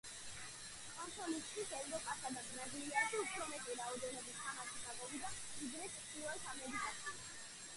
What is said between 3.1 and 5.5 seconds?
უფრო მეტი რაოდენობით თამაში გამოვიდა